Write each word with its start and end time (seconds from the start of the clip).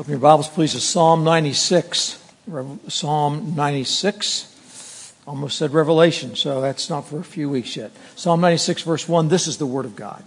Open 0.00 0.12
your 0.12 0.20
Bibles, 0.20 0.48
please, 0.48 0.72
to 0.72 0.80
Psalm 0.80 1.24
96. 1.24 2.18
Psalm 2.88 3.54
96. 3.54 5.14
Almost 5.26 5.58
said 5.58 5.74
Revelation, 5.74 6.36
so 6.36 6.62
that's 6.62 6.88
not 6.88 7.06
for 7.06 7.18
a 7.18 7.22
few 7.22 7.50
weeks 7.50 7.76
yet. 7.76 7.90
Psalm 8.16 8.40
96, 8.40 8.80
verse 8.80 9.06
1. 9.06 9.28
This 9.28 9.46
is 9.46 9.58
the 9.58 9.66
Word 9.66 9.84
of 9.84 9.96
God. 9.96 10.24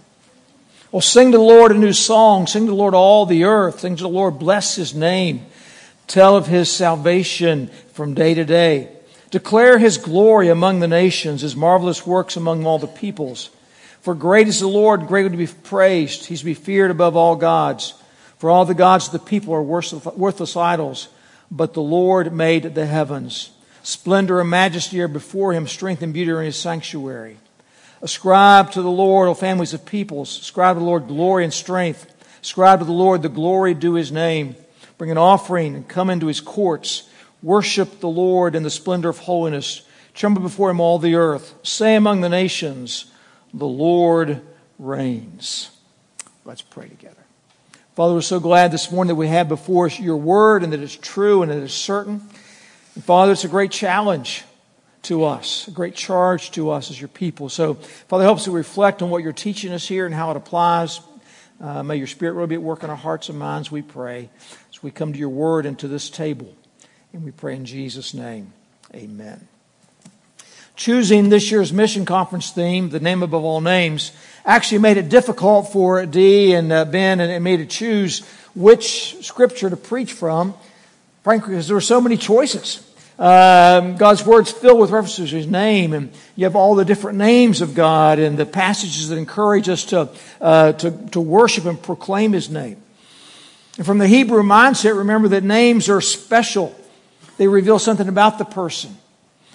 Oh, 0.92 1.00
sing 1.00 1.32
to 1.32 1.38
the 1.38 1.42
Lord 1.42 1.72
a 1.72 1.74
new 1.74 1.92
song. 1.92 2.46
Sing 2.46 2.66
to 2.66 2.70
the 2.70 2.76
Lord 2.76 2.94
all 2.94 3.26
the 3.26 3.42
earth. 3.42 3.80
Sing 3.80 3.96
to 3.96 4.04
the 4.04 4.08
Lord, 4.08 4.38
bless 4.38 4.76
His 4.76 4.94
name. 4.94 5.44
Tell 6.06 6.36
of 6.36 6.46
His 6.46 6.70
salvation 6.70 7.66
from 7.94 8.14
day 8.14 8.32
to 8.34 8.44
day. 8.44 8.90
Declare 9.32 9.78
His 9.78 9.98
glory 9.98 10.50
among 10.50 10.78
the 10.78 10.86
nations, 10.86 11.40
His 11.40 11.56
marvelous 11.56 12.06
works 12.06 12.36
among 12.36 12.64
all 12.64 12.78
the 12.78 12.86
peoples. 12.86 13.50
For 14.02 14.14
great 14.14 14.46
is 14.46 14.60
the 14.60 14.68
Lord, 14.68 15.08
greatly 15.08 15.32
to 15.32 15.36
be 15.36 15.52
praised. 15.64 16.26
He's 16.26 16.38
to 16.38 16.44
be 16.44 16.54
feared 16.54 16.92
above 16.92 17.16
all 17.16 17.34
gods. 17.34 17.94
For 18.44 18.50
all 18.50 18.66
the 18.66 18.74
gods 18.74 19.06
of 19.06 19.12
the 19.12 19.20
people 19.20 19.54
are 19.54 19.62
worthless 19.62 20.54
idols, 20.54 21.08
but 21.50 21.72
the 21.72 21.80
Lord 21.80 22.30
made 22.30 22.74
the 22.74 22.84
heavens. 22.84 23.48
Splendor 23.82 24.38
and 24.38 24.50
majesty 24.50 25.00
are 25.00 25.08
before 25.08 25.54
him, 25.54 25.66
strength 25.66 26.02
and 26.02 26.12
beauty 26.12 26.30
are 26.30 26.40
in 26.40 26.44
his 26.44 26.56
sanctuary. 26.56 27.38
Ascribe 28.02 28.70
to 28.72 28.82
the 28.82 28.90
Lord, 28.90 29.30
O 29.30 29.34
families 29.34 29.72
of 29.72 29.86
peoples. 29.86 30.38
Ascribe 30.38 30.76
to 30.76 30.80
the 30.80 30.84
Lord 30.84 31.08
glory 31.08 31.44
and 31.44 31.54
strength. 31.54 32.14
Ascribe 32.42 32.80
to 32.80 32.84
the 32.84 32.92
Lord 32.92 33.22
the 33.22 33.30
glory 33.30 33.72
due 33.72 33.94
his 33.94 34.12
name. 34.12 34.56
Bring 34.98 35.10
an 35.10 35.16
offering 35.16 35.74
and 35.74 35.88
come 35.88 36.10
into 36.10 36.26
his 36.26 36.42
courts. 36.42 37.08
Worship 37.42 38.00
the 38.00 38.08
Lord 38.08 38.54
in 38.54 38.62
the 38.62 38.68
splendor 38.68 39.08
of 39.08 39.20
holiness. 39.20 39.88
Tremble 40.12 40.42
before 40.42 40.68
him 40.68 40.80
all 40.80 40.98
the 40.98 41.14
earth. 41.14 41.54
Say 41.62 41.94
among 41.94 42.20
the 42.20 42.28
nations, 42.28 43.06
the 43.54 43.64
Lord 43.64 44.42
reigns. 44.78 45.70
Let's 46.44 46.60
pray 46.60 46.88
together. 46.88 47.23
Father, 47.94 48.14
we're 48.14 48.22
so 48.22 48.40
glad 48.40 48.72
this 48.72 48.90
morning 48.90 49.10
that 49.10 49.14
we 49.14 49.28
have 49.28 49.48
before 49.48 49.86
us 49.86 50.00
your 50.00 50.16
word 50.16 50.64
and 50.64 50.72
that 50.72 50.80
it's 50.80 50.96
true 50.96 51.42
and 51.42 51.52
that 51.52 51.58
it's 51.58 51.72
certain. 51.72 52.28
And 52.96 53.04
Father, 53.04 53.30
it's 53.30 53.44
a 53.44 53.48
great 53.48 53.70
challenge 53.70 54.42
to 55.02 55.22
us, 55.22 55.68
a 55.68 55.70
great 55.70 55.94
charge 55.94 56.50
to 56.52 56.70
us 56.70 56.90
as 56.90 57.00
your 57.00 57.06
people. 57.06 57.48
So, 57.48 57.74
Father, 57.74 58.24
help 58.24 58.38
us 58.38 58.44
to 58.44 58.50
reflect 58.50 59.00
on 59.00 59.10
what 59.10 59.22
you're 59.22 59.32
teaching 59.32 59.72
us 59.72 59.86
here 59.86 60.06
and 60.06 60.14
how 60.14 60.32
it 60.32 60.36
applies. 60.36 60.98
Uh, 61.60 61.84
may 61.84 61.94
your 61.94 62.08
spirit 62.08 62.32
really 62.32 62.48
be 62.48 62.54
at 62.56 62.62
work 62.62 62.82
in 62.82 62.90
our 62.90 62.96
hearts 62.96 63.28
and 63.28 63.38
minds, 63.38 63.70
we 63.70 63.80
pray, 63.80 64.28
as 64.70 64.82
we 64.82 64.90
come 64.90 65.12
to 65.12 65.18
your 65.18 65.28
word 65.28 65.64
and 65.64 65.78
to 65.78 65.86
this 65.86 66.10
table. 66.10 66.52
And 67.12 67.22
we 67.22 67.30
pray 67.30 67.54
in 67.54 67.64
Jesus' 67.64 68.12
name. 68.12 68.52
Amen. 68.92 69.46
Choosing 70.76 71.28
this 71.28 71.52
year's 71.52 71.72
mission 71.72 72.04
conference 72.04 72.50
theme, 72.50 72.90
the 72.90 72.98
name 72.98 73.22
above 73.22 73.44
all 73.44 73.60
names, 73.60 74.10
actually 74.44 74.78
made 74.78 74.96
it 74.96 75.08
difficult 75.08 75.72
for 75.72 76.04
Dee 76.04 76.52
and 76.52 76.72
uh, 76.72 76.84
Ben 76.84 77.20
and, 77.20 77.44
me 77.44 77.58
to 77.58 77.66
choose 77.66 78.26
which 78.56 79.24
scripture 79.24 79.70
to 79.70 79.76
preach 79.76 80.12
from, 80.12 80.52
frankly, 81.22 81.50
because 81.50 81.68
there 81.68 81.76
were 81.76 81.80
so 81.80 82.00
many 82.00 82.16
choices. 82.16 82.80
Um, 83.20 83.96
God's 83.96 84.26
word's 84.26 84.50
filled 84.50 84.80
with 84.80 84.90
references 84.90 85.30
to 85.30 85.36
His 85.36 85.46
name, 85.46 85.92
and 85.92 86.12
you 86.34 86.44
have 86.44 86.56
all 86.56 86.74
the 86.74 86.84
different 86.84 87.18
names 87.18 87.60
of 87.60 87.76
God 87.76 88.18
and 88.18 88.36
the 88.36 88.44
passages 88.44 89.10
that 89.10 89.16
encourage 89.16 89.68
us 89.68 89.84
to 89.86 90.08
uh, 90.40 90.72
to, 90.72 90.90
to 91.12 91.20
worship 91.20 91.66
and 91.66 91.80
proclaim 91.80 92.32
His 92.32 92.50
name. 92.50 92.82
And 93.76 93.86
from 93.86 93.98
the 93.98 94.08
Hebrew 94.08 94.42
mindset, 94.42 94.98
remember 94.98 95.28
that 95.28 95.44
names 95.44 95.88
are 95.88 96.00
special; 96.00 96.74
they 97.38 97.46
reveal 97.46 97.78
something 97.78 98.08
about 98.08 98.38
the 98.38 98.44
person. 98.44 98.96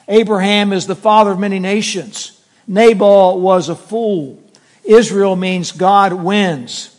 Abraham 0.09 0.73
is 0.73 0.87
the 0.87 0.95
father 0.95 1.31
of 1.31 1.39
many 1.39 1.59
nations. 1.59 2.41
Nabal 2.67 3.39
was 3.39 3.69
a 3.69 3.75
fool. 3.75 4.43
Israel 4.83 5.35
means 5.35 5.71
God 5.71 6.13
wins. 6.13 6.95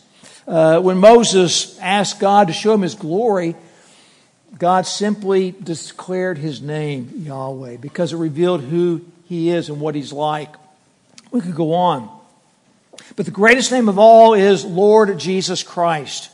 Uh, 0.47 0.79
when 0.79 0.97
Moses 0.97 1.77
asked 1.79 2.19
God 2.19 2.47
to 2.47 2.53
show 2.53 2.73
him 2.73 2.81
his 2.81 2.95
glory, 2.95 3.55
God 4.57 4.85
simply 4.85 5.51
declared 5.51 6.37
his 6.37 6.61
name, 6.61 7.11
Yahweh, 7.17 7.77
because 7.77 8.13
it 8.13 8.17
revealed 8.17 8.61
who 8.61 9.01
he 9.25 9.49
is 9.49 9.69
and 9.69 9.81
what 9.81 9.95
he's 9.95 10.13
like. 10.13 10.55
We 11.31 11.41
could 11.41 11.55
go 11.55 11.73
on. 11.73 12.09
But 13.15 13.25
the 13.25 13.31
greatest 13.31 13.71
name 13.71 13.89
of 13.89 13.99
all 13.99 14.33
is 14.33 14.63
Lord 14.63 15.17
Jesus 15.19 15.63
Christ. 15.63 16.29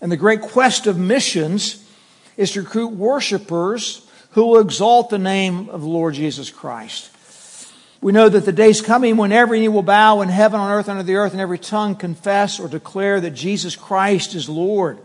And 0.00 0.10
the 0.10 0.16
great 0.16 0.40
quest 0.40 0.86
of 0.86 0.98
missions 0.98 1.84
is 2.36 2.52
to 2.52 2.62
recruit 2.62 2.88
worshipers 2.88 4.05
who 4.36 4.48
will 4.48 4.60
exalt 4.60 5.08
the 5.08 5.18
name 5.18 5.70
of 5.70 5.80
the 5.80 5.88
Lord 5.88 6.12
Jesus 6.12 6.50
Christ. 6.50 7.10
We 8.02 8.12
know 8.12 8.28
that 8.28 8.44
the 8.44 8.52
day's 8.52 8.82
coming 8.82 9.16
when 9.16 9.32
every 9.32 9.60
knee 9.60 9.68
will 9.68 9.82
bow 9.82 10.20
in 10.20 10.28
heaven, 10.28 10.60
on 10.60 10.70
earth, 10.70 10.90
under 10.90 11.02
the 11.02 11.14
earth, 11.14 11.32
and 11.32 11.40
every 11.40 11.58
tongue 11.58 11.96
confess 11.96 12.60
or 12.60 12.68
declare 12.68 13.18
that 13.18 13.30
Jesus 13.30 13.76
Christ 13.76 14.34
is 14.34 14.46
Lord. 14.46 14.98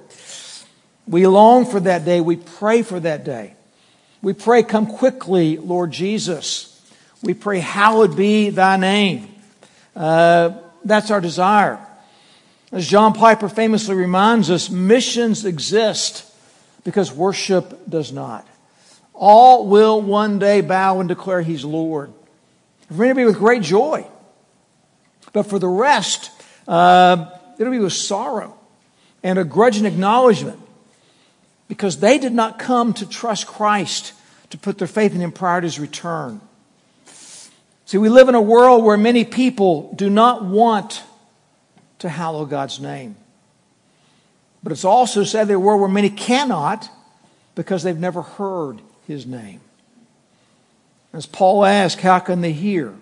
We 1.07 1.25
long 1.27 1.65
for 1.65 1.79
that 1.79 2.03
day. 2.03 2.19
We 2.19 2.35
pray 2.35 2.81
for 2.81 2.99
that 2.99 3.23
day. 3.23 3.53
We 4.21 4.33
pray, 4.33 4.63
come 4.63 4.85
quickly, 4.85 5.55
Lord 5.55 5.91
Jesus. 5.91 6.81
We 7.23 7.33
pray, 7.33 7.59
hallowed 7.59 8.17
be 8.17 8.49
thy 8.49 8.75
name. 8.75 9.33
Uh, 9.95 10.55
that's 10.83 11.09
our 11.09 11.21
desire. 11.21 11.79
As 12.73 12.85
John 12.85 13.13
Piper 13.13 13.47
famously 13.47 13.95
reminds 13.95 14.49
us, 14.51 14.69
missions 14.69 15.45
exist 15.45 16.29
because 16.83 17.13
worship 17.13 17.89
does 17.89 18.11
not. 18.11 18.45
All 19.13 19.67
will 19.67 20.01
one 20.01 20.39
day 20.39 20.61
bow 20.61 20.99
and 20.99 21.09
declare 21.09 21.41
he's 21.41 21.63
Lord. 21.63 22.11
For 22.87 22.93
many, 22.93 23.11
it'll 23.11 23.21
be 23.21 23.25
with 23.25 23.37
great 23.37 23.61
joy. 23.61 24.07
But 25.33 25.43
for 25.43 25.59
the 25.59 25.67
rest, 25.67 26.31
uh, 26.67 27.29
it'll 27.57 27.71
be 27.71 27.79
with 27.79 27.93
sorrow 27.93 28.57
and 29.23 29.37
a 29.39 29.43
grudging 29.43 29.85
acknowledgement 29.85 30.59
because 31.67 31.99
they 31.99 32.17
did 32.17 32.33
not 32.33 32.59
come 32.59 32.93
to 32.95 33.05
trust 33.07 33.47
Christ 33.47 34.13
to 34.49 34.57
put 34.57 34.77
their 34.77 34.87
faith 34.87 35.13
in 35.13 35.21
Him 35.21 35.31
prior 35.31 35.61
to 35.61 35.65
His 35.65 35.79
return. 35.79 36.41
See, 37.85 37.97
we 37.97 38.09
live 38.09 38.29
in 38.29 38.35
a 38.35 38.41
world 38.41 38.83
where 38.83 38.97
many 38.97 39.23
people 39.23 39.93
do 39.95 40.09
not 40.09 40.43
want 40.43 41.03
to 41.99 42.09
hallow 42.09 42.45
God's 42.45 42.79
name. 42.79 43.15
But 44.63 44.71
it's 44.71 44.85
also 44.85 45.23
said 45.23 45.49
a 45.49 45.59
world 45.59 45.81
where 45.81 45.89
many 45.89 46.09
cannot 46.09 46.89
because 47.55 47.83
they've 47.83 47.97
never 47.97 48.21
heard 48.21 48.81
His 49.11 49.25
name. 49.25 49.59
As 51.11 51.25
Paul 51.25 51.65
asked, 51.65 51.99
how 51.99 52.19
can 52.19 52.39
they 52.39 52.53
hear 52.53 52.93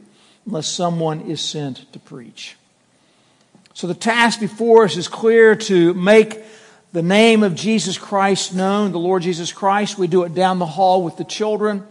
unless 0.47 0.67
someone 0.67 1.21
is 1.21 1.39
sent 1.39 1.93
to 1.93 1.99
preach? 1.99 2.55
So 3.75 3.85
the 3.85 3.93
task 3.93 4.39
before 4.39 4.85
us 4.85 4.97
is 4.97 5.07
clear 5.07 5.55
to 5.55 5.93
make 5.93 6.41
the 6.93 7.03
name 7.03 7.43
of 7.43 7.53
Jesus 7.53 7.99
Christ 7.99 8.55
known, 8.55 8.91
the 8.91 8.97
Lord 8.97 9.21
Jesus 9.21 9.53
Christ. 9.53 9.99
We 9.99 10.07
do 10.07 10.23
it 10.23 10.33
down 10.33 10.57
the 10.57 10.65
hall 10.65 11.03
with 11.03 11.15
the 11.17 11.23
children. 11.23 11.85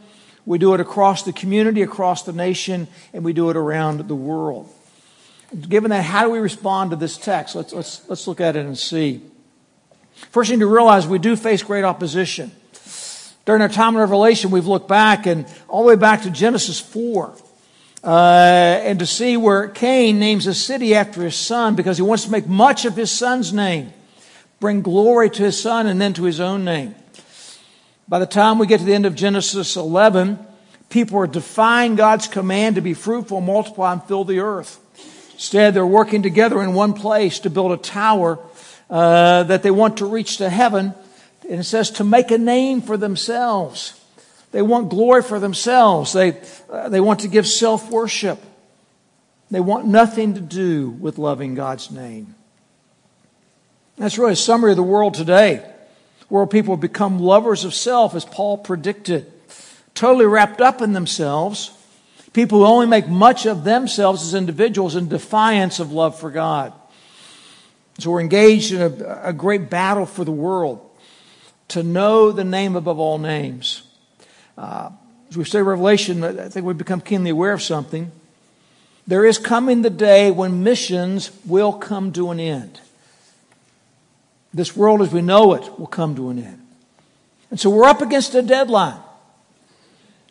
We 0.45 0.59
do 0.59 0.75
it 0.75 0.81
across 0.81 1.23
the 1.23 1.33
community, 1.33 1.83
across 1.83 2.25
the 2.25 2.33
nation, 2.33 2.89
and 3.13 3.23
we 3.23 3.33
do 3.33 3.51
it 3.51 3.57
around 3.57 4.09
the 4.09 4.17
world. 4.17 4.69
Given 5.57 5.91
that, 5.91 6.03
how 6.03 6.25
do 6.25 6.31
we 6.31 6.41
respond 6.41 6.91
to 6.91 6.97
this 6.97 7.17
text? 7.17 7.55
Let's, 7.55 7.73
let's, 7.73 8.09
let's 8.09 8.27
look 8.27 8.41
at 8.41 8.57
it 8.57 8.67
and 8.67 8.77
see. 8.77 9.23
First 10.33 10.51
thing 10.51 10.59
to 10.59 10.67
realize, 10.67 11.07
we 11.07 11.21
do 11.21 11.37
face 11.37 11.63
great 11.63 11.85
opposition. 11.85 12.51
During 13.49 13.63
our 13.63 13.69
time 13.71 13.95
in 13.95 14.01
Revelation, 14.01 14.51
we've 14.51 14.67
looked 14.67 14.89
back 14.89 15.25
and 15.25 15.47
all 15.69 15.81
the 15.81 15.89
way 15.89 15.97
back 15.97 16.21
to 16.25 16.31
Genesis 16.31 16.79
4. 16.79 17.35
Uh, 18.05 18.07
and 18.07 18.99
to 18.99 19.07
see 19.07 19.39
where 19.39 19.69
Cain 19.69 20.19
names 20.19 20.47
a 20.47 20.53
city 20.53 20.95
after 20.95 21.23
his 21.23 21.35
son 21.35 21.75
because 21.75 21.97
he 21.97 22.03
wants 22.03 22.25
to 22.25 22.31
make 22.31 22.47
much 22.47 22.85
of 22.85 22.95
his 22.95 23.11
son's 23.11 23.51
name, 23.51 23.91
bring 24.61 24.83
glory 24.83 25.31
to 25.31 25.45
his 25.45 25.59
son 25.59 25.87
and 25.87 25.99
then 25.99 26.13
to 26.13 26.25
his 26.25 26.41
own 26.41 26.63
name. 26.63 26.95
By 28.07 28.19
the 28.19 28.27
time 28.27 28.59
we 28.59 28.67
get 28.67 28.81
to 28.81 28.85
the 28.85 28.93
end 28.93 29.07
of 29.07 29.15
Genesis 29.15 29.77
11, 29.77 30.39
people 30.91 31.19
are 31.19 31.27
defying 31.27 31.95
God's 31.95 32.29
command 32.29 32.75
to 32.75 32.83
be 32.83 32.93
fruitful, 32.93 33.41
multiply, 33.41 33.95
and 33.95 34.03
fill 34.03 34.25
the 34.25 34.41
earth. 34.41 34.79
Instead, 35.33 35.73
they're 35.73 35.87
working 35.87 36.23
together 36.23 36.61
in 36.61 36.75
one 36.75 36.93
place 36.93 37.39
to 37.39 37.49
build 37.49 37.73
a 37.73 37.79
tower 37.79 38.39
uh, 38.91 39.45
that 39.45 39.63
they 39.63 39.71
want 39.71 39.97
to 39.97 40.05
reach 40.05 40.37
to 40.37 40.51
heaven 40.51 40.93
and 41.49 41.61
it 41.61 41.65
says 41.65 41.91
to 41.93 42.05
make 42.05 42.31
a 42.31 42.39
name 42.39 42.83
for 42.83 42.97
themselves. 42.97 43.99
They 44.53 44.63
want 44.63 44.91
glory 44.91 45.23
for 45.23 45.41
themselves. 45.41 46.13
They, 46.13 46.41
uh, 46.71 46.89
they 46.89 47.01
want 47.01 47.21
to 47.21 47.29
give 47.29 47.47
self 47.47 47.91
worship. 47.91 48.39
They 49.51 49.61
want 49.61 49.87
nothing 49.87 50.35
to 50.35 50.41
do 50.41 50.91
with 50.91 51.17
loving 51.17 51.55
God's 51.55 51.91
name. 51.91 52.35
That's 53.97 54.19
really 54.19 54.35
a 54.35 54.37
summary 54.37 54.73
of 54.73 54.77
the 54.77 54.83
world 54.83 55.15
today. 55.15 55.65
World 56.29 56.51
people 56.51 56.75
have 56.75 56.81
become 56.81 57.19
lovers 57.19 57.65
of 57.65 57.73
self, 57.73 58.15
as 58.15 58.27
Paul 58.27 58.59
predicted, 58.59 59.33
totally 59.95 60.27
wrapped 60.27 60.61
up 60.61 60.83
in 60.83 60.93
themselves. 60.93 61.73
People 62.35 62.59
who 62.59 62.67
only 62.67 62.87
make 62.87 63.09
much 63.09 63.47
of 63.47 63.65
themselves 63.65 64.23
as 64.23 64.35
individuals 64.35 64.95
in 64.97 65.09
defiance 65.09 65.81
of 65.81 65.93
love 65.93 66.19
for 66.21 66.31
God. 66.31 66.75
So 67.99 68.11
we're 68.11 68.21
engaged 68.21 68.73
in 68.73 68.83
a, 68.83 69.21
a 69.25 69.33
great 69.33 69.71
battle 69.71 70.05
for 70.05 70.25
the 70.25 70.31
world 70.31 70.88
to 71.69 71.83
know 71.83 72.33
the 72.33 72.45
name 72.45 72.77
above 72.77 72.99
all 72.99 73.19
names. 73.19 73.83
Uh, 74.57 74.91
as 75.31 75.37
we 75.37 75.45
study 75.45 75.63
Revelation, 75.63 76.25
I 76.25 76.49
think 76.49 76.65
we 76.65 76.75
become 76.75 77.01
keenly 77.01 77.31
aware 77.31 77.53
of 77.53 77.63
something. 77.63 78.11
There 79.07 79.25
is 79.25 79.39
coming 79.39 79.83
the 79.83 79.91
day 79.91 80.31
when 80.31 80.63
missions 80.63 81.31
will 81.47 81.73
come 81.73 82.13
to 82.13 82.31
an 82.31 82.41
end. 82.41 82.81
This 84.53 84.77
world 84.77 85.03
as 85.03 85.13
we 85.13 85.23
know 85.23 85.55
it 85.55 85.79
will 85.79 85.87
come 85.87 86.17
to 86.17 86.31
an 86.31 86.39
end. 86.39 86.67
And 87.51 87.61
so 87.61 87.71
we're 87.71 87.85
up 87.85 88.03
against 88.03 88.35
a 88.35 88.43
deadline. 88.43 89.01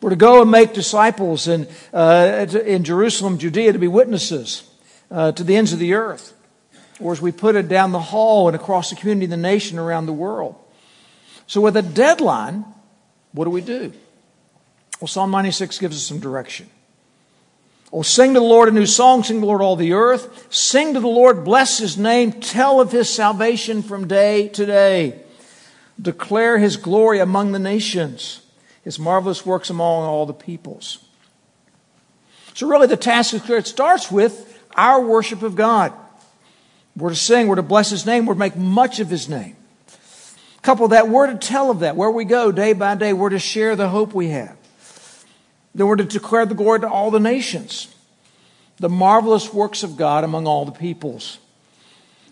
We're 0.00 0.10
to 0.10 0.16
go 0.16 0.42
and 0.42 0.50
make 0.50 0.74
disciples 0.74 1.48
in, 1.48 1.66
uh, 1.92 2.46
in 2.64 2.84
Jerusalem, 2.84 3.38
Judea, 3.38 3.72
to 3.72 3.78
be 3.80 3.88
witnesses 3.88 4.68
uh, 5.10 5.32
to 5.32 5.42
the 5.42 5.56
ends 5.56 5.72
of 5.72 5.80
the 5.80 5.94
earth. 5.94 6.34
Or 7.00 7.12
as 7.12 7.20
we 7.20 7.32
put 7.32 7.56
it 7.56 7.68
down 7.68 7.90
the 7.92 7.98
hall 7.98 8.48
and 8.48 8.54
across 8.54 8.90
the 8.90 8.96
community, 8.96 9.26
the 9.26 9.36
nation, 9.36 9.78
around 9.78 10.06
the 10.06 10.12
world. 10.12 10.56
So 11.48 11.62
with 11.62 11.76
a 11.76 11.82
deadline, 11.82 12.64
what 13.32 13.44
do 13.44 13.50
we 13.50 13.62
do? 13.62 13.92
Well, 15.00 15.08
Psalm 15.08 15.30
96 15.30 15.78
gives 15.78 15.96
us 15.96 16.02
some 16.02 16.20
direction. 16.20 16.68
Oh, 17.90 18.02
sing 18.02 18.34
to 18.34 18.40
the 18.40 18.46
Lord 18.46 18.68
a 18.68 18.72
new 18.72 18.84
song, 18.84 19.22
sing 19.22 19.36
to 19.36 19.40
the 19.40 19.46
Lord 19.46 19.62
all 19.62 19.74
the 19.74 19.94
earth. 19.94 20.52
Sing 20.52 20.92
to 20.92 21.00
the 21.00 21.08
Lord, 21.08 21.44
bless 21.44 21.78
his 21.78 21.96
name, 21.96 22.32
tell 22.32 22.80
of 22.80 22.92
his 22.92 23.08
salvation 23.08 23.82
from 23.82 24.06
day 24.06 24.48
to 24.48 24.66
day. 24.66 25.22
Declare 26.00 26.58
his 26.58 26.76
glory 26.76 27.18
among 27.18 27.52
the 27.52 27.58
nations, 27.58 28.42
his 28.84 28.98
marvelous 28.98 29.46
works 29.46 29.70
among 29.70 30.04
all 30.04 30.26
the 30.26 30.34
peoples. 30.34 30.98
So, 32.52 32.68
really, 32.68 32.86
the 32.86 32.96
task 32.96 33.32
is 33.32 33.40
clear. 33.40 33.58
It 33.58 33.66
starts 33.66 34.10
with 34.10 34.62
our 34.74 35.00
worship 35.00 35.42
of 35.42 35.56
God. 35.56 35.92
We're 36.94 37.10
to 37.10 37.16
sing, 37.16 37.48
we're 37.48 37.56
to 37.56 37.62
bless 37.62 37.88
his 37.88 38.04
name, 38.04 38.26
we're 38.26 38.34
to 38.34 38.40
make 38.40 38.56
much 38.56 39.00
of 39.00 39.08
his 39.08 39.28
name. 39.28 39.56
Couple 40.62 40.88
that, 40.88 41.08
we're 41.08 41.28
to 41.28 41.38
tell 41.38 41.70
of 41.70 41.80
that. 41.80 41.96
Where 41.96 42.10
we 42.10 42.24
go 42.24 42.52
day 42.52 42.72
by 42.72 42.94
day, 42.94 43.12
we're 43.12 43.30
to 43.30 43.38
share 43.38 43.76
the 43.76 43.88
hope 43.88 44.12
we 44.12 44.28
have. 44.28 44.56
Then 45.74 45.86
we're 45.86 45.96
to 45.96 46.04
declare 46.04 46.46
the 46.46 46.54
glory 46.54 46.80
to 46.80 46.88
all 46.88 47.10
the 47.10 47.20
nations, 47.20 47.94
the 48.78 48.88
marvelous 48.88 49.52
works 49.52 49.82
of 49.82 49.96
God 49.96 50.24
among 50.24 50.46
all 50.46 50.64
the 50.64 50.72
peoples. 50.72 51.38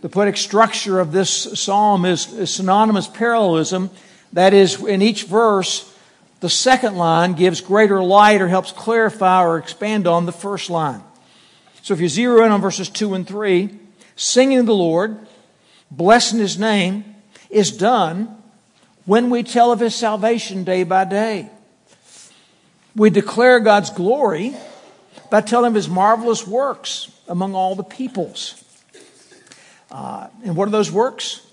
The 0.01 0.09
poetic 0.09 0.37
structure 0.37 1.01
of 1.01 1.13
this 1.13 1.31
psalm 1.61 2.05
is, 2.05 2.33
is 2.33 2.55
synonymous 2.55 3.09
parallelism. 3.09 3.91
That 4.33 4.53
is, 4.53 4.83
in 4.85 5.01
each 5.01 5.25
verse, 5.25 5.93
the 6.41 6.51
second 6.51 6.97
line 6.97 7.33
gives 7.33 7.61
greater 7.61 8.03
light 8.03 8.43
or 8.43 8.49
helps 8.49 8.73
clarify 8.73 9.43
or 9.45 9.57
expand 9.57 10.07
on 10.07 10.27
the 10.27 10.33
first 10.33 10.69
line. 10.69 11.03
So 11.83 11.95
if 11.95 12.01
you 12.01 12.09
zero 12.09 12.45
in 12.45 12.53
on 12.53 12.61
verses 12.61 12.89
2 12.91 13.15
and 13.15 13.27
3, 13.27 13.71
singing 14.17 14.65
the 14.65 14.75
Lord, 14.75 15.19
blessing 15.91 16.39
his 16.39 16.59
name, 16.59 17.16
is 17.51 17.71
done 17.71 18.37
when 19.05 19.31
we 19.31 19.43
tell 19.43 19.73
of 19.73 19.81
his 19.81 19.95
salvation 19.95 20.65
day 20.65 20.85
by 20.85 21.05
day. 21.05 21.49
We 22.95 23.11
declare 23.11 23.61
God's 23.61 23.91
glory 23.91 24.57
by 25.31 25.41
telling 25.41 25.69
of 25.69 25.75
his 25.75 25.89
marvelous 25.89 26.47
works 26.47 27.11
among 27.29 27.55
all 27.55 27.75
the 27.75 27.85
peoples. 27.85 28.63
Uh, 29.91 30.29
and 30.45 30.57
what 30.57 30.69
are 30.69 30.73
those 30.73 30.91
works? 30.91 31.47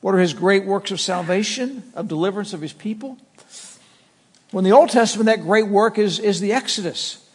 What 0.00 0.14
are 0.14 0.18
his 0.18 0.34
great 0.34 0.64
works 0.64 0.90
of 0.90 1.00
salvation, 1.00 1.82
of 1.94 2.08
deliverance 2.08 2.52
of 2.52 2.60
his 2.60 2.72
people? 2.72 3.18
Well, 4.52 4.60
in 4.60 4.64
the 4.64 4.76
Old 4.76 4.90
Testament, 4.90 5.26
that 5.26 5.42
great 5.42 5.66
work 5.66 5.98
is, 5.98 6.18
is 6.18 6.40
the 6.40 6.52
Exodus. 6.52 7.28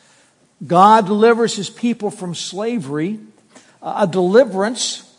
God 0.66 1.06
delivers 1.08 1.56
his 1.56 1.70
people 1.70 2.12
from 2.12 2.36
slavery, 2.36 3.20
uh, 3.82 4.06
a 4.08 4.08
deliverance 4.08 5.14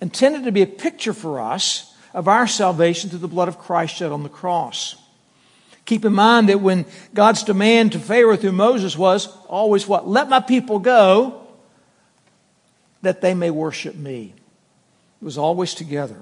intended 0.00 0.44
to 0.44 0.52
be 0.52 0.62
a 0.62 0.66
picture 0.66 1.12
for 1.12 1.40
us 1.40 1.87
of 2.18 2.26
our 2.26 2.48
salvation 2.48 3.08
through 3.08 3.20
the 3.20 3.28
blood 3.28 3.46
of 3.46 3.60
Christ 3.60 3.94
shed 3.94 4.10
on 4.10 4.24
the 4.24 4.28
cross. 4.28 4.96
Keep 5.84 6.04
in 6.04 6.12
mind 6.12 6.48
that 6.48 6.60
when 6.60 6.84
God's 7.14 7.44
demand 7.44 7.92
to 7.92 8.00
Pharaoh 8.00 8.34
through 8.34 8.52
Moses 8.52 8.98
was 8.98 9.28
always 9.46 9.86
what? 9.86 10.08
Let 10.08 10.28
my 10.28 10.40
people 10.40 10.80
go 10.80 11.46
that 13.02 13.20
they 13.20 13.34
may 13.34 13.50
worship 13.52 13.94
me. 13.94 14.34
It 15.22 15.24
was 15.24 15.38
always 15.38 15.74
together. 15.74 16.20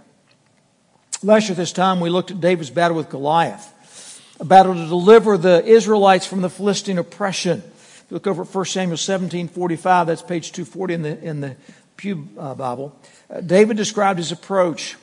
Last 1.22 1.48
year, 1.48 1.56
this 1.56 1.72
time, 1.72 1.98
we 2.00 2.10
looked 2.10 2.30
at 2.30 2.42
David's 2.42 2.68
battle 2.68 2.98
with 2.98 3.08
Goliath, 3.08 4.22
a 4.38 4.44
battle 4.44 4.74
to 4.74 4.86
deliver 4.86 5.38
the 5.38 5.64
Israelites 5.64 6.26
from 6.26 6.42
the 6.42 6.50
Philistine 6.50 6.98
oppression. 6.98 7.60
If 7.60 8.04
you 8.10 8.16
look 8.16 8.26
over 8.26 8.42
at 8.42 8.54
1 8.54 8.64
Samuel 8.66 8.98
17 8.98 9.48
45, 9.48 10.08
that's 10.08 10.20
page 10.20 10.52
240 10.52 10.92
in 10.92 11.02
the, 11.02 11.24
in 11.24 11.40
the 11.40 11.56
Pew 11.96 12.28
uh, 12.38 12.54
Bible. 12.54 12.94
Uh, 13.30 13.40
David 13.40 13.78
described 13.78 14.18
his 14.18 14.30
approach. 14.30 14.96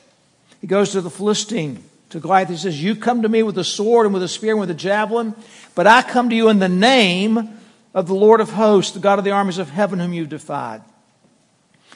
He 0.64 0.68
goes 0.68 0.94
to 0.94 1.02
the 1.02 1.10
Philistine 1.10 1.84
to 2.12 2.22
Goliath. 2.22 2.48
He 2.48 2.56
says, 2.56 2.82
You 2.82 2.96
come 2.96 3.24
to 3.24 3.28
me 3.28 3.44
with 3.44 3.58
a 3.58 3.66
sword 3.66 4.06
and 4.06 4.14
with 4.14 4.24
a 4.24 4.30
spear 4.30 4.52
and 4.52 4.62
with 4.62 4.70
a 4.70 4.74
javelin, 4.74 5.36
but 5.76 5.88
I 5.88 6.02
come 6.02 6.30
to 6.30 6.36
you 6.38 6.48
in 6.48 6.60
the 6.60 6.70
name 6.70 7.60
of 7.94 8.08
the 8.08 8.16
Lord 8.16 8.40
of 8.40 8.50
hosts, 8.52 8.94
the 8.94 9.02
God 9.02 9.20
of 9.20 9.26
the 9.26 9.32
armies 9.32 9.58
of 9.58 9.70
heaven, 9.70 10.00
whom 10.00 10.14
you've 10.14 10.30
defied. 10.30 10.82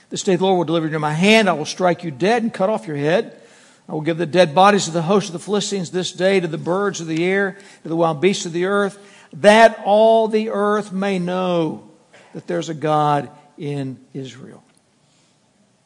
This 0.09 0.21
day 0.21 0.35
the 0.35 0.43
Lord 0.43 0.57
will 0.57 0.65
deliver 0.65 0.85
you 0.85 0.89
into 0.89 0.99
my 0.99 1.13
hand. 1.13 1.47
I 1.47 1.53
will 1.53 1.63
strike 1.63 2.03
you 2.03 2.11
dead 2.11 2.43
and 2.43 2.53
cut 2.53 2.69
off 2.69 2.87
your 2.87 2.97
head. 2.97 3.39
I 3.87 3.93
will 3.93 4.01
give 4.01 4.17
the 4.17 4.25
dead 4.25 4.53
bodies 4.53 4.89
of 4.89 4.93
the 4.93 5.01
host 5.01 5.29
of 5.29 5.33
the 5.33 5.39
Philistines 5.39 5.91
this 5.91 6.11
day 6.11 6.41
to 6.41 6.47
the 6.49 6.57
birds 6.57 6.99
of 6.99 7.07
the 7.07 7.23
air, 7.23 7.57
to 7.83 7.87
the 7.87 7.95
wild 7.95 8.19
beasts 8.19 8.45
of 8.45 8.51
the 8.51 8.65
earth, 8.65 8.99
that 9.31 9.81
all 9.85 10.27
the 10.27 10.49
earth 10.49 10.91
may 10.91 11.19
know 11.19 11.89
that 12.33 12.47
there's 12.47 12.67
a 12.67 12.73
God 12.73 13.29
in 13.57 13.97
Israel. 14.13 14.61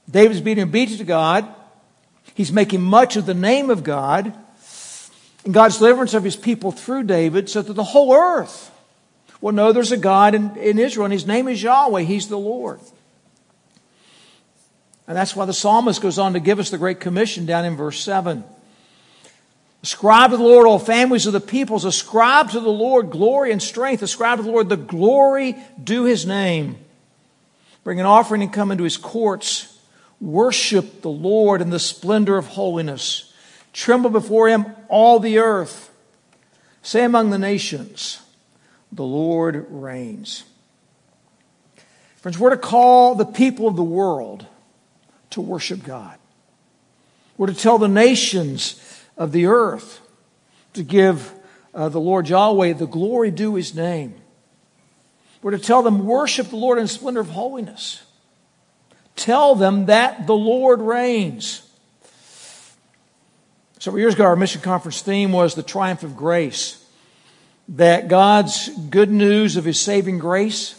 David's 0.10 0.42
being 0.42 0.60
obedient 0.60 0.98
to 0.98 1.06
God. 1.06 1.48
He's 2.42 2.52
making 2.52 2.82
much 2.82 3.18
of 3.18 3.28
the 3.28 3.36
name 3.36 3.70
of 3.70 3.84
God 3.84 4.34
and 5.46 5.54
God's 5.54 5.78
deliverance 5.78 6.16
of 6.16 6.24
his 6.24 6.36
people 6.36 6.72
through 6.72 7.04
David 7.04 7.52
so 7.52 7.62
that 7.62 7.74
the 7.74 7.84
whole 7.84 8.16
earth 8.16 8.72
will 9.42 9.52
know 9.52 9.72
there's 9.72 9.92
a 9.92 9.98
God 9.98 10.34
in, 10.34 10.56
in 10.58 10.80
Israel 10.80 11.06
and 11.06 11.14
his 11.14 11.28
name 11.28 11.48
is 11.48 11.62
Yahweh. 11.62 12.02
He's 12.02 12.30
the 12.30 12.40
Lord. 12.40 12.80
And 15.08 15.16
that's 15.16 15.36
why 15.36 15.46
the 15.46 15.54
psalmist 15.54 16.02
goes 16.02 16.18
on 16.18 16.34
to 16.34 16.40
give 16.40 16.58
us 16.58 16.72
the 16.72 16.80
Great 16.80 17.00
Commission 17.00 17.46
down 17.46 17.64
in 17.64 17.78
verse 17.78 18.00
7. 18.00 18.44
Ascribe 19.84 20.32
to 20.32 20.38
the 20.38 20.44
Lord 20.44 20.66
all 20.66 20.80
families 20.80 21.28
of 21.28 21.34
the 21.34 21.40
peoples. 21.40 21.86
Ascribe 21.86 22.50
to 22.54 22.60
the 22.60 22.70
Lord 22.70 23.12
glory 23.12 23.52
and 23.52 23.62
strength. 23.62 24.02
Ascribe 24.02 24.40
to 24.40 24.44
the 24.44 24.50
Lord 24.50 24.68
the 24.68 24.78
glory 24.78 25.58
due 25.84 26.06
his 26.06 26.26
name. 26.26 26.78
Bring 27.84 28.00
an 28.00 28.08
offering 28.08 28.42
and 28.42 28.52
come 28.52 28.72
into 28.72 28.84
his 28.84 28.98
courts. 28.98 29.71
Worship 30.22 31.02
the 31.02 31.10
Lord 31.10 31.62
in 31.62 31.72
the 31.72 31.80
splendor 31.80 32.38
of 32.38 32.48
holiness. 32.48 33.34
Tremble 33.74 34.12
before 34.12 34.48
him, 34.48 34.68
all 34.88 35.20
the 35.20 35.40
earth. 35.40 35.92
Say 36.84 37.04
among 37.04 37.32
the 37.32 37.40
nations, 37.40 38.22
the 38.92 39.04
Lord 39.04 39.66
reigns. 39.70 40.44
Friends, 42.18 42.38
we're 42.38 42.52
to 42.52 42.58
call 42.58 43.16
the 43.16 43.26
people 43.26 43.68
of 43.68 43.76
the 43.76 43.84
world 43.84 44.46
to 45.32 45.42
worship 45.42 45.84
God. 45.84 46.20
We're 47.36 47.48
to 47.48 47.56
tell 47.56 47.80
the 47.80 47.88
nations 47.88 48.80
of 49.18 49.32
the 49.32 49.48
earth 49.48 50.02
to 50.74 50.84
give 50.84 51.34
uh, 51.74 51.90
the 51.90 52.00
Lord 52.00 52.30
Yahweh 52.30 52.74
the 52.74 52.86
glory 52.86 53.32
due 53.32 53.56
his 53.56 53.74
name. 53.74 54.14
We're 55.42 55.52
to 55.52 55.58
tell 55.58 55.82
them, 55.82 56.06
worship 56.06 56.50
the 56.50 56.58
Lord 56.58 56.78
in 56.78 56.88
splendor 56.88 57.22
of 57.22 57.30
holiness. 57.30 58.04
Tell 59.22 59.54
them 59.54 59.86
that 59.86 60.26
the 60.26 60.34
Lord 60.34 60.82
reigns. 60.82 61.62
Several 63.78 64.00
years 64.00 64.16
ago, 64.16 64.24
our 64.24 64.36
mission 64.36 64.62
conference 64.62 65.04
theme 65.04 65.32
was 65.32 65.54
the 65.54 65.62
triumph 65.62 66.02
of 66.02 66.18
grace. 66.18 66.84
That 67.70 68.08
God's 68.08 68.70
good 68.90 69.12
news 69.12 69.58
of 69.58 69.64
His 69.64 69.80
saving 69.80 70.18
grace, 70.18 70.74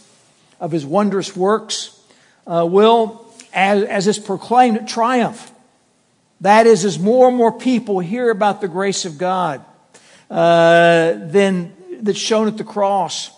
of 0.59 0.73
His 0.73 0.85
wondrous 0.85 1.37
works, 1.37 1.97
uh, 2.45 2.67
will, 2.69 3.25
as, 3.53 4.09
as 4.09 4.19
proclaimed, 4.19 4.89
triumph. 4.89 5.49
That 6.41 6.67
is, 6.67 6.83
as 6.83 6.99
more 6.99 7.29
and 7.29 7.37
more 7.37 7.57
people 7.57 7.99
hear 7.99 8.29
about 8.29 8.59
the 8.59 8.67
grace 8.67 9.05
of 9.05 9.17
God, 9.17 9.63
uh, 10.29 11.13
then 11.15 11.73
that's 12.01 12.19
shown 12.19 12.49
at 12.49 12.57
the 12.57 12.65
cross, 12.65 13.31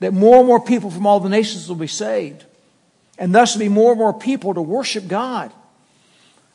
that 0.00 0.14
more 0.14 0.38
and 0.38 0.46
more 0.46 0.64
people 0.64 0.90
from 0.90 1.06
all 1.06 1.20
the 1.20 1.28
nations 1.28 1.68
will 1.68 1.76
be 1.76 1.86
saved 1.86 2.46
and 3.18 3.34
thus 3.34 3.56
be 3.56 3.68
more 3.68 3.92
and 3.92 3.98
more 3.98 4.12
people 4.12 4.54
to 4.54 4.62
worship 4.62 5.08
God. 5.08 5.52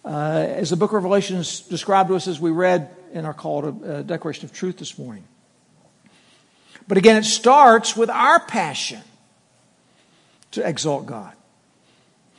Uh, 0.04 0.46
as 0.48 0.70
the 0.70 0.78
book 0.78 0.92
of 0.92 0.96
Revelations 0.96 1.62
described 1.62 2.10
to 2.10 2.16
us 2.16 2.28
as 2.28 2.40
we 2.40 2.50
read 2.50 2.90
in 3.12 3.26
our 3.26 3.34
call 3.34 3.62
to 3.62 3.68
uh, 3.68 4.02
Declaration 4.04 4.46
of 4.46 4.54
Truth 4.54 4.78
this 4.78 4.98
morning. 4.98 5.26
But 6.88 6.98
again, 6.98 7.18
it 7.18 7.26
starts 7.26 7.98
with 7.98 8.10
our 8.10 8.40
passion 8.40 9.02
to 10.52 10.68
exalt 10.68 11.06
God. 11.06 11.34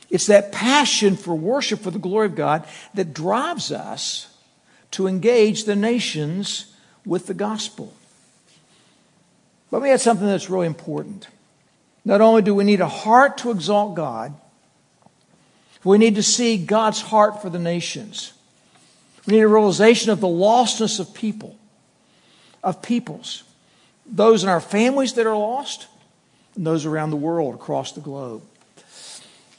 It's 0.09 0.25
that 0.27 0.51
passion 0.51 1.15
for 1.15 1.35
worship 1.35 1.81
for 1.81 1.91
the 1.91 1.99
glory 1.99 2.25
of 2.25 2.35
God 2.35 2.65
that 2.95 3.13
drives 3.13 3.71
us 3.71 4.35
to 4.91 5.05
engage 5.05 5.65
the 5.65 5.75
nations 5.75 6.73
with 7.05 7.27
the 7.27 7.35
gospel. 7.35 7.93
Let 9.69 9.83
me 9.83 9.91
add 9.91 10.01
something 10.01 10.25
that's 10.25 10.49
really 10.49 10.65
important. 10.65 11.27
Not 12.09 12.21
only 12.21 12.41
do 12.41 12.55
we 12.55 12.63
need 12.63 12.81
a 12.81 12.87
heart 12.87 13.37
to 13.37 13.51
exalt 13.51 13.93
God, 13.93 14.33
we 15.83 15.99
need 15.99 16.15
to 16.15 16.23
see 16.23 16.57
God's 16.57 17.01
heart 17.01 17.39
for 17.39 17.51
the 17.51 17.59
nations. 17.59 18.33
We 19.27 19.33
need 19.33 19.41
a 19.41 19.47
realization 19.47 20.09
of 20.09 20.19
the 20.19 20.27
lostness 20.27 20.99
of 20.99 21.13
people, 21.13 21.55
of 22.63 22.81
peoples, 22.81 23.43
those 24.07 24.41
in 24.41 24.49
our 24.49 24.59
families 24.59 25.13
that 25.13 25.27
are 25.27 25.37
lost, 25.37 25.85
and 26.55 26.65
those 26.65 26.83
around 26.83 27.11
the 27.11 27.15
world 27.15 27.53
across 27.53 27.91
the 27.91 28.01
globe. 28.01 28.41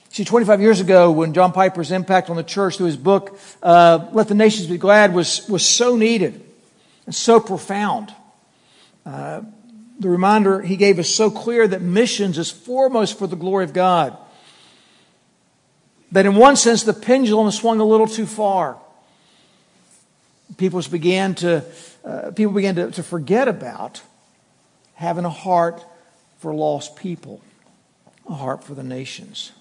See, 0.09 0.25
See, 0.25 0.25
25 0.25 0.61
years 0.61 0.81
ago, 0.81 1.13
when 1.13 1.35
John 1.35 1.53
Piper's 1.53 1.93
impact 1.93 2.31
on 2.31 2.37
the 2.37 2.43
church 2.43 2.79
through 2.79 2.87
his 2.87 2.97
book, 2.97 3.39
uh, 3.63 4.09
Let 4.11 4.27
the 4.27 4.35
Nations 4.35 4.67
Be 4.67 4.77
Glad, 4.77 5.15
was, 5.15 5.49
was 5.49 5.65
so 5.65 5.95
needed 5.95 6.45
and 7.07 7.15
so 7.15 7.39
profound. 7.39 8.13
Uh, 9.07 9.43
the 10.01 10.09
reminder 10.09 10.63
he 10.63 10.77
gave 10.77 10.99
is 10.99 11.15
so 11.15 11.31
clear 11.31 11.69
that 11.69 11.83
missions 11.83 12.39
is 12.39 12.51
foremost 12.51 13.19
for 13.19 13.27
the 13.27 13.37
glory 13.37 13.65
of 13.65 13.75
God. 13.75 14.17
That 16.11 16.27
in 16.27 16.35
one 16.35 16.57
sense, 16.57 16.83
the 16.83 16.95
pendulum 16.95 17.51
swung 17.51 17.81
a 17.81 17.85
little 17.85 18.07
too 18.07 18.27
far. 18.27 18.79
People 20.57 20.83
began 20.91 21.35
to, 21.37 21.65
uh, 22.05 22.33
people 22.33 22.53
began 22.53 22.75
to, 22.77 22.91
to 22.93 23.03
forget 23.03 23.47
about 23.47 24.03
having 24.95 25.25
a 25.25 25.31
heart 25.31 25.85
for 26.39 26.55
lost 26.55 26.97
people, 26.97 27.43
a 28.29 28.35
heart 28.35 28.65
for 28.65 28.75
the 28.75 28.83
nations. 28.83 29.53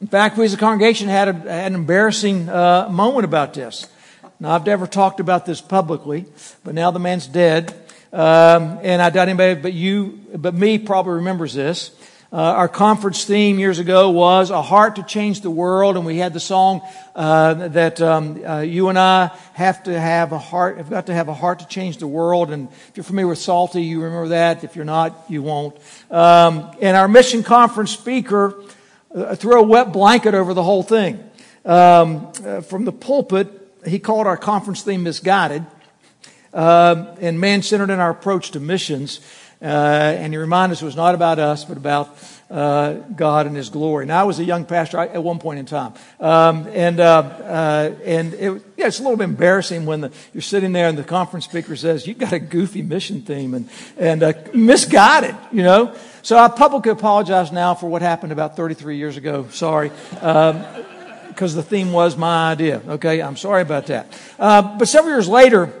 In 0.00 0.06
fact, 0.06 0.36
we 0.38 0.46
as 0.46 0.54
a 0.54 0.56
congregation 0.56 1.08
had, 1.08 1.28
a, 1.28 1.32
had 1.32 1.66
an 1.70 1.74
embarrassing 1.74 2.48
uh, 2.48 2.88
moment 2.90 3.24
about 3.24 3.54
this. 3.54 3.86
Now, 4.40 4.52
I've 4.54 4.66
never 4.66 4.86
talked 4.86 5.20
about 5.20 5.46
this 5.46 5.60
publicly, 5.60 6.24
but 6.64 6.74
now 6.74 6.90
the 6.90 6.98
man's 6.98 7.26
dead. 7.26 7.74
Um, 8.14 8.78
and 8.84 9.02
I 9.02 9.10
doubt 9.10 9.26
anybody 9.28 9.60
but 9.60 9.72
you, 9.72 10.20
but 10.36 10.54
me 10.54 10.78
probably 10.78 11.14
remembers 11.14 11.52
this. 11.52 11.90
Uh, 12.32 12.36
our 12.36 12.68
conference 12.68 13.24
theme 13.24 13.58
years 13.58 13.80
ago 13.80 14.10
was 14.10 14.50
a 14.50 14.62
heart 14.62 14.96
to 14.96 15.02
change 15.02 15.40
the 15.40 15.50
world, 15.50 15.96
and 15.96 16.06
we 16.06 16.18
had 16.18 16.32
the 16.32 16.38
song 16.38 16.80
uh, 17.16 17.54
that 17.68 18.00
um, 18.00 18.40
uh, 18.44 18.60
you 18.60 18.88
and 18.88 18.96
I 19.00 19.36
have 19.54 19.82
to 19.84 20.00
have 20.00 20.30
a 20.30 20.38
heart. 20.38 20.76
Have 20.76 20.90
got 20.90 21.06
to 21.06 21.14
have 21.14 21.26
a 21.26 21.34
heart 21.34 21.58
to 21.58 21.66
change 21.66 21.98
the 21.98 22.06
world. 22.06 22.52
And 22.52 22.68
if 22.88 22.92
you're 22.94 23.02
familiar 23.02 23.28
with 23.28 23.38
Salty, 23.38 23.82
you 23.82 24.02
remember 24.02 24.28
that. 24.28 24.62
If 24.62 24.76
you're 24.76 24.84
not, 24.84 25.16
you 25.28 25.42
won't. 25.42 25.76
Um, 26.08 26.70
and 26.80 26.96
our 26.96 27.08
mission 27.08 27.42
conference 27.42 27.90
speaker 27.90 28.54
uh, 29.12 29.34
threw 29.34 29.58
a 29.58 29.64
wet 29.64 29.92
blanket 29.92 30.34
over 30.34 30.54
the 30.54 30.62
whole 30.62 30.84
thing. 30.84 31.18
Um, 31.64 32.32
uh, 32.44 32.60
from 32.60 32.84
the 32.84 32.92
pulpit, 32.92 33.48
he 33.84 33.98
called 33.98 34.28
our 34.28 34.36
conference 34.36 34.82
theme 34.82 35.02
misguided 35.02 35.66
uh, 36.54 37.14
and 37.20 37.38
man 37.38 37.62
centered 37.62 37.90
in 37.90 38.00
our 38.00 38.10
approach 38.10 38.52
to 38.52 38.60
missions. 38.60 39.20
Uh, 39.60 39.66
and 39.66 40.32
he 40.32 40.36
reminded 40.36 40.74
us 40.74 40.82
it 40.82 40.84
was 40.84 40.96
not 40.96 41.14
about 41.14 41.38
us, 41.38 41.64
but 41.64 41.76
about 41.76 42.16
uh, 42.50 42.92
God 43.16 43.46
and 43.46 43.56
His 43.56 43.68
glory. 43.68 44.06
Now, 44.06 44.20
I 44.20 44.24
was 44.24 44.38
a 44.38 44.44
young 44.44 44.64
pastor 44.64 44.98
at 44.98 45.22
one 45.22 45.38
point 45.38 45.58
in 45.58 45.66
time, 45.66 45.94
um, 46.20 46.68
and 46.68 47.00
uh, 47.00 47.04
uh, 47.04 47.94
and 48.04 48.34
it, 48.34 48.62
yeah, 48.76 48.86
it's 48.86 49.00
a 49.00 49.02
little 49.02 49.16
bit 49.16 49.24
embarrassing 49.24 49.86
when 49.86 50.02
the, 50.02 50.12
you're 50.32 50.42
sitting 50.42 50.72
there 50.72 50.88
and 50.88 50.98
the 50.98 51.04
conference 51.04 51.46
speaker 51.46 51.74
says 51.76 52.06
you've 52.06 52.18
got 52.18 52.32
a 52.32 52.38
goofy 52.38 52.82
mission 52.82 53.22
theme 53.22 53.54
and 53.54 53.68
and 53.96 54.22
uh, 54.22 54.34
misguided, 54.52 55.34
you 55.50 55.62
know. 55.62 55.94
So 56.22 56.38
I 56.38 56.48
publicly 56.48 56.92
apologize 56.92 57.50
now 57.50 57.74
for 57.74 57.88
what 57.88 58.02
happened 58.02 58.32
about 58.32 58.56
33 58.56 58.96
years 58.96 59.16
ago. 59.16 59.48
Sorry. 59.50 59.90
Um, 60.20 60.64
because 61.28 61.56
the 61.56 61.64
theme 61.64 61.90
was 61.90 62.16
my 62.16 62.52
idea. 62.52 62.80
Okay, 62.86 63.20
I'm 63.20 63.36
sorry 63.36 63.62
about 63.62 63.86
that. 63.86 64.06
Uh, 64.38 64.78
but 64.78 64.86
several 64.86 65.12
years 65.14 65.28
later, 65.28 65.72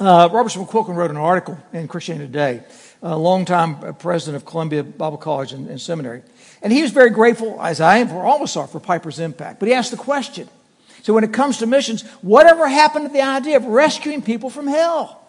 uh, 0.00 0.28
Robertson 0.32 0.64
McQuilkin 0.64 0.94
wrote 0.94 1.10
an 1.10 1.16
article 1.16 1.58
in 1.72 1.88
Christianity 1.88 2.26
Today, 2.26 2.62
a 3.02 3.16
longtime 3.16 3.94
president 3.94 4.36
of 4.36 4.44
Columbia 4.44 4.82
Bible 4.84 5.18
College 5.18 5.52
and, 5.52 5.68
and 5.68 5.80
Seminary. 5.80 6.22
And 6.62 6.72
he 6.72 6.82
was 6.82 6.90
very 6.90 7.10
grateful, 7.10 7.60
as 7.62 7.80
I 7.80 7.98
am, 7.98 8.08
for 8.08 8.24
all 8.24 8.36
of 8.36 8.42
us 8.42 8.56
are, 8.56 8.66
for 8.66 8.80
Piper's 8.80 9.20
impact. 9.20 9.60
But 9.60 9.68
he 9.68 9.74
asked 9.74 9.90
the 9.90 9.96
question 9.96 10.48
so 11.06 11.14
when 11.14 11.22
it 11.22 11.32
comes 11.32 11.58
to 11.58 11.68
missions, 11.68 12.02
whatever 12.20 12.66
happened 12.66 13.06
to 13.06 13.12
the 13.12 13.22
idea 13.22 13.56
of 13.56 13.64
rescuing 13.64 14.22
people 14.22 14.50
from 14.50 14.66
hell? 14.66 15.22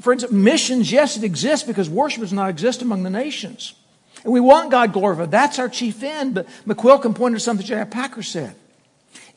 For 0.00 0.12
instance, 0.12 0.32
missions, 0.32 0.92
yes, 0.92 1.16
it 1.16 1.24
exists 1.24 1.66
because 1.66 1.90
worship 1.90 2.20
does 2.20 2.32
not 2.32 2.50
exist 2.50 2.82
among 2.82 3.02
the 3.02 3.10
nations. 3.10 3.74
And 4.22 4.32
we 4.32 4.38
want 4.38 4.70
God 4.70 4.92
glorified. 4.92 5.32
That's 5.32 5.58
our 5.58 5.68
chief 5.68 6.04
end. 6.04 6.34
But 6.34 6.46
McQuilkin 6.68 7.16
pointed 7.16 7.38
to 7.38 7.44
something 7.44 7.66
J.I. 7.66 7.82
Packer 7.82 8.22
said. 8.22 8.54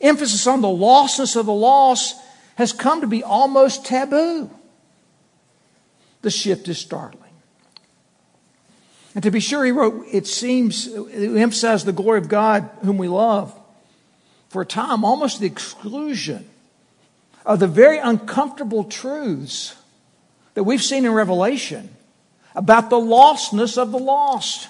Emphasis 0.00 0.46
on 0.46 0.60
the 0.60 0.68
lostness 0.68 1.34
of 1.34 1.46
the 1.46 1.52
lost 1.52 2.16
has 2.56 2.72
come 2.72 3.00
to 3.00 3.06
be 3.06 3.22
almost 3.22 3.84
taboo. 3.84 4.50
The 6.22 6.30
shift 6.30 6.68
is 6.68 6.78
startling. 6.78 7.22
And 9.14 9.22
to 9.22 9.30
be 9.30 9.40
sure, 9.40 9.64
he 9.64 9.70
wrote, 9.70 10.06
it 10.10 10.26
seems, 10.26 10.88
it 10.88 11.36
emphasized 11.36 11.86
the 11.86 11.92
glory 11.92 12.18
of 12.18 12.28
God 12.28 12.68
whom 12.82 12.98
we 12.98 13.08
love 13.08 13.56
for 14.48 14.62
a 14.62 14.66
time, 14.66 15.04
almost 15.04 15.40
the 15.40 15.46
exclusion 15.46 16.48
of 17.44 17.60
the 17.60 17.66
very 17.66 17.98
uncomfortable 17.98 18.84
truths 18.84 19.76
that 20.54 20.64
we've 20.64 20.82
seen 20.82 21.04
in 21.04 21.12
Revelation 21.12 21.90
about 22.54 22.90
the 22.90 22.96
lostness 22.96 23.76
of 23.76 23.92
the 23.92 23.98
lost. 23.98 24.68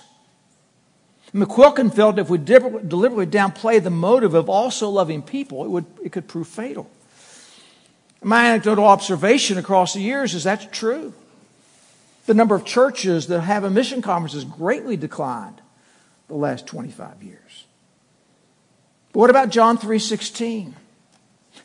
McQuilkin 1.34 1.94
felt 1.94 2.18
if 2.18 2.30
we 2.30 2.38
deliberately 2.38 3.26
downplay 3.26 3.82
the 3.82 3.90
motive 3.90 4.34
of 4.34 4.48
also 4.48 4.88
loving 4.88 5.22
people, 5.22 5.64
it, 5.64 5.68
would, 5.68 5.86
it 6.02 6.12
could 6.12 6.28
prove 6.28 6.48
fatal. 6.48 6.90
My 8.24 8.46
anecdotal 8.46 8.86
observation 8.86 9.58
across 9.58 9.92
the 9.92 10.00
years 10.00 10.34
is 10.34 10.44
that's 10.44 10.66
true. 10.76 11.12
The 12.26 12.32
number 12.32 12.54
of 12.54 12.64
churches 12.64 13.26
that 13.26 13.42
have 13.42 13.64
a 13.64 13.70
mission 13.70 14.00
conference 14.00 14.32
has 14.32 14.44
greatly 14.44 14.96
declined 14.96 15.60
the 16.28 16.34
last 16.34 16.66
25 16.66 17.22
years. 17.22 17.66
But 19.12 19.20
what 19.20 19.30
about 19.30 19.50
John 19.50 19.76
3:16? 19.76 20.74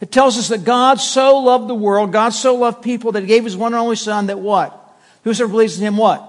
It 0.02 0.12
tells 0.12 0.38
us 0.38 0.50
that 0.50 0.66
God 0.66 1.00
so 1.00 1.40
loved 1.40 1.70
the 1.70 1.76
world, 1.76 2.12
God 2.12 2.34
so 2.34 2.56
loved 2.56 2.82
people 2.82 3.14
that 3.14 3.22
he 3.22 3.28
gave 3.28 3.46
his 3.46 3.58
one 3.58 3.74
and 3.74 3.82
only 3.82 3.96
son 3.96 4.28
that 4.28 4.40
what? 4.40 4.76
Whosoever 5.24 5.52
believes 5.52 5.80
in 5.80 5.88
him 5.88 5.98
what? 5.98 6.26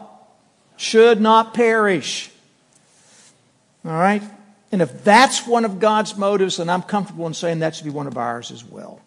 Should 0.76 1.20
not 1.20 1.54
perish. 1.54 2.30
All 3.84 3.92
right? 3.92 4.22
And 4.72 4.80
if 4.80 5.02
that's 5.04 5.46
one 5.46 5.64
of 5.64 5.80
God's 5.80 6.16
motives, 6.16 6.56
then 6.58 6.70
I'm 6.70 6.82
comfortable 6.82 7.26
in 7.26 7.34
saying 7.34 7.58
that 7.58 7.74
should 7.74 7.84
be 7.84 7.90
one 7.90 8.06
of 8.06 8.16
ours 8.16 8.50
as 8.50 8.64
well. 8.64 9.00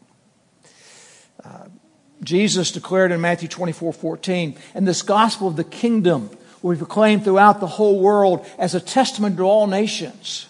Jesus 2.23 2.71
declared 2.71 3.11
in 3.11 3.21
Matthew 3.21 3.49
24 3.49 3.93
14, 3.93 4.55
and 4.73 4.87
this 4.87 5.01
gospel 5.01 5.47
of 5.47 5.55
the 5.55 5.63
kingdom 5.63 6.29
will 6.61 6.73
be 6.75 6.77
proclaimed 6.77 7.23
throughout 7.23 7.59
the 7.59 7.67
whole 7.67 7.99
world 7.99 8.45
as 8.57 8.75
a 8.75 8.79
testament 8.79 9.37
to 9.37 9.43
all 9.43 9.67
nations. 9.67 10.47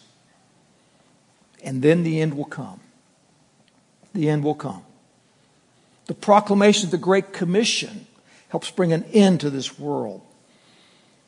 And 1.63 1.81
then 1.81 2.03
the 2.03 2.21
end 2.21 2.35
will 2.35 2.45
come 2.45 2.79
the 4.13 4.29
end 4.29 4.43
will 4.43 4.55
come. 4.55 4.83
The 6.05 6.13
proclamation 6.13 6.88
of 6.88 6.91
the 6.91 6.97
Great 6.97 7.33
Commission 7.33 8.07
helps 8.50 8.69
bring 8.71 8.93
an 8.93 9.03
end 9.05 9.41
to 9.41 9.50
this 9.50 9.79
world. 9.79 10.21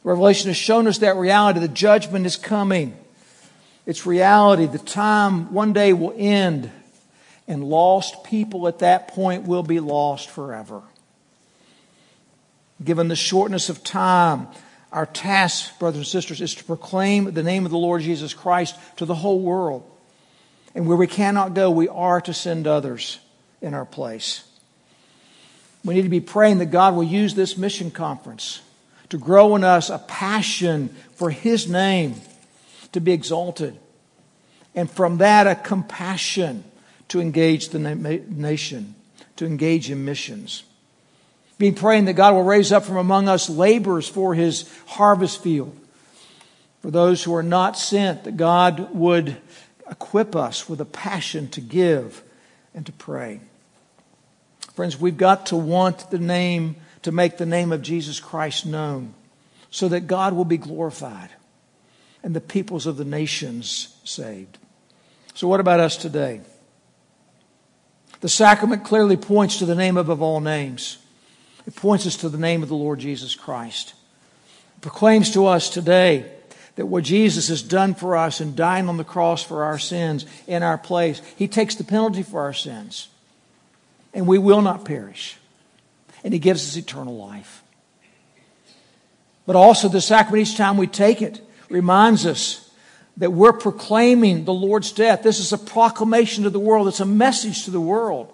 Revelation 0.04 0.50
has 0.50 0.58
shown 0.58 0.88
us 0.88 1.00
that 1.00 1.16
reality. 1.16 1.60
The 1.60 1.68
judgment 1.68 2.26
is 2.26 2.36
coming. 2.36 2.96
It's 3.86 4.06
reality. 4.06 4.68
The 4.68 4.78
time 4.78 5.52
one 5.52 5.74
day 5.74 5.94
will 5.94 6.14
end, 6.16 6.72
and 7.48 7.64
lost 7.64 8.24
people 8.24 8.68
at 8.68 8.80
that 8.80 9.10
point 9.10 9.44
will 9.44 9.64
be 9.64 9.80
lost 9.80 10.30
forever. 10.30 10.82
Given 12.84 13.08
the 13.08 13.16
shortness 13.16 13.70
of 13.70 13.84
time, 13.84 14.48
our 14.92 15.06
task, 15.06 15.78
brothers 15.80 16.00
and 16.00 16.08
sisters, 16.08 16.42
is 16.42 16.56
to 16.56 16.64
proclaim 16.64 17.34
the 17.34 17.44
name 17.44 17.66
of 17.66 17.72
the 17.72 17.78
Lord 17.78 18.02
Jesus 18.02 18.34
Christ 18.34 18.76
to 18.98 19.06
the 19.06 19.16
whole 19.16 19.40
world. 19.40 19.90
And 20.74 20.88
where 20.88 20.98
we 20.98 21.08
cannot 21.08 21.54
go, 21.54 21.72
we 21.72 21.88
are 21.88 22.20
to 22.22 22.34
send 22.34 22.68
others 22.68 23.20
in 23.62 23.74
our 23.74 23.86
place. 23.86 24.44
We 25.86 25.94
need 25.94 26.04
to 26.04 26.10
be 26.10 26.20
praying 26.20 26.58
that 26.60 26.68
God 26.68 26.96
will 26.96 27.04
use 27.04 27.36
this 27.36 27.58
mission 27.58 27.92
conference 27.92 28.62
to 29.10 29.18
grow 29.18 29.56
in 29.56 29.64
us 29.64 29.90
a 29.90 30.00
passion 30.00 30.90
for 31.14 31.30
His 31.30 31.70
name 31.70 32.16
to 32.92 33.00
be 33.00 33.14
exalted. 33.14 33.78
And 34.74 34.90
from 34.90 35.20
that, 35.20 35.48
a 35.48 35.56
compassion 35.56 36.64
to 37.10 37.22
engage 37.22 37.70
the 37.70 37.80
nation, 37.80 38.96
to 39.36 39.46
engage 39.46 39.90
in 39.92 40.06
missions. 40.06 40.64
Being 41.58 41.76
praying 41.76 42.06
that 42.06 42.14
God 42.14 42.34
will 42.34 42.44
raise 42.44 42.72
up 42.72 42.84
from 42.84 42.98
among 42.98 43.30
us 43.30 43.50
laborers 43.50 44.08
for 44.08 44.34
His 44.34 44.70
harvest 44.88 45.42
field. 45.42 45.76
For 46.82 46.92
those 46.92 47.24
who 47.24 47.34
are 47.34 47.44
not 47.44 47.78
sent, 47.78 48.26
that 48.26 48.38
God 48.38 48.94
would 48.94 49.38
equip 49.90 50.36
us 50.36 50.68
with 50.68 50.82
a 50.82 50.86
passion 50.86 51.48
to 51.50 51.62
give 51.62 52.24
and 52.74 52.86
to 52.86 52.92
pray. 52.92 53.40
Friends, 54.74 55.00
we've 55.00 55.18
got 55.18 55.48
to 55.48 55.56
want 55.56 56.12
the 56.12 56.20
name, 56.20 56.76
to 57.04 57.12
make 57.12 57.38
the 57.38 57.46
name 57.46 57.72
of 57.72 57.82
Jesus 57.82 58.20
Christ 58.20 58.66
known 58.66 59.14
so 59.72 59.88
that 59.90 60.02
God 60.02 60.34
will 60.34 60.46
be 60.46 60.58
glorified 60.58 61.30
and 62.24 62.36
the 62.36 62.42
peoples 62.42 62.86
of 62.86 62.98
the 62.98 63.06
nations 63.06 63.98
saved. 64.04 64.58
So, 65.34 65.48
what 65.48 65.60
about 65.60 65.80
us 65.80 65.98
today? 65.98 66.42
The 68.26 68.30
sacrament 68.30 68.84
clearly 68.84 69.18
points 69.18 69.60
to 69.60 69.68
the 69.68 69.76
name 69.76 69.98
above 69.98 70.20
all 70.20 70.40
names. 70.40 70.98
It 71.68 71.76
points 71.76 72.08
us 72.08 72.18
to 72.18 72.28
the 72.28 72.40
name 72.40 72.64
of 72.64 72.70
the 72.70 72.76
Lord 72.76 72.98
Jesus 72.98 73.36
Christ. 73.36 73.94
It 74.78 74.82
proclaims 74.82 75.30
to 75.34 75.46
us 75.46 75.70
today 75.70 76.32
that 76.76 76.88
what 76.88 77.04
Jesus 77.04 77.50
has 77.50 77.62
done 77.62 77.94
for 77.94 78.18
us 78.18 78.42
in 78.42 78.56
dying 78.56 78.90
on 78.90 78.98
the 78.98 79.04
cross 79.04 79.44
for 79.44 79.64
our 79.64 79.78
sins 79.78 80.26
in 80.48 80.64
our 80.64 80.80
place, 80.80 81.22
He 81.36 81.48
takes 81.48 81.76
the 81.76 81.84
penalty 81.84 82.24
for 82.24 82.42
our 82.42 82.52
sins. 82.52 83.10
And 84.12 84.26
we 84.26 84.40
will 84.40 84.64
not 84.64 84.86
perish. 84.86 85.38
And 86.24 86.34
He 86.34 86.40
gives 86.40 86.68
us 86.68 86.78
eternal 86.78 87.16
life. 87.16 87.62
But 89.46 89.56
also, 89.56 89.88
the 89.88 90.02
sacrament, 90.02 90.48
each 90.48 90.58
time 90.58 90.78
we 90.78 90.88
take 90.88 91.22
it, 91.22 91.48
reminds 91.70 92.26
us 92.26 92.65
that 93.18 93.32
we're 93.32 93.54
proclaiming 93.54 94.46
the 94.46 94.54
Lord's 94.54 94.92
death. 94.92 95.24
This 95.24 95.40
is 95.40 95.54
a 95.54 95.58
proclamation 95.58 96.44
to 96.44 96.50
the 96.50 96.60
world, 96.60 96.88
it's 96.88 97.00
a 97.00 97.06
message 97.06 97.66
to 97.66 97.72
the 97.72 97.82
world. 97.82 98.32